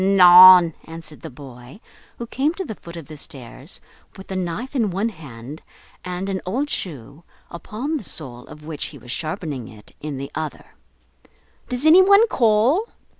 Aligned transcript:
"Anan!" 0.03 0.73
answered 0.85 1.21
the 1.21 1.29
boy, 1.29 1.79
who 2.17 2.25
came 2.25 2.55
to 2.55 2.65
the 2.65 2.73
foot 2.73 2.95
of 2.97 3.05
the 3.07 3.17
stairs, 3.17 3.79
with 4.17 4.31
a 4.31 4.35
knife 4.35 4.75
in 4.75 4.89
one 4.89 5.09
hand 5.09 5.61
and 6.03 6.27
an 6.27 6.41
old 6.43 6.71
shoe, 6.71 7.23
upon 7.51 7.97
the 7.97 8.03
sole 8.03 8.47
of 8.47 8.65
which 8.65 8.85
he 8.85 8.97
was 8.97 9.11
sharpening 9.11 9.67
it, 9.67 9.93
in 10.01 10.17
the 10.17 10.31
other, 10.33 10.73
"Does 11.69 11.85
any 11.85 12.01
one 12.01 12.27
call?" 12.29 12.87